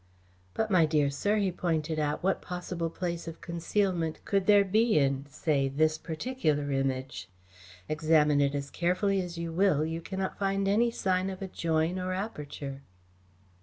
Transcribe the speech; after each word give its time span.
"But, 0.55 0.71
my 0.71 0.87
dear 0.87 1.11
sir," 1.11 1.37
he 1.37 1.51
pointed 1.51 1.99
out, 1.99 2.23
"what 2.23 2.41
possible 2.41 2.89
place 2.89 3.27
of 3.27 3.39
concealment 3.39 4.19
could 4.25 4.47
there 4.47 4.65
be 4.65 4.97
in, 4.97 5.27
say, 5.29 5.67
this 5.67 5.99
particular 5.99 6.71
Image? 6.71 7.29
Examine 7.87 8.41
it 8.41 8.55
as 8.55 8.71
carefully 8.71 9.21
as 9.21 9.37
you 9.37 9.51
will, 9.53 9.85
you 9.85 10.01
cannot 10.01 10.39
find 10.39 10.67
any 10.67 10.89
sign 10.89 11.29
of 11.29 11.39
a 11.43 11.47
join 11.47 11.99
or 11.99 12.13
aperture." 12.13 12.81